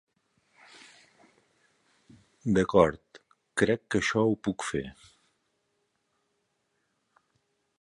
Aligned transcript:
D'acord, 2.57 3.21
crec 3.63 3.83
que 3.89 4.01
això 4.05 4.25
ho 4.31 4.35
puc 4.49 4.67
fer. 4.71 4.83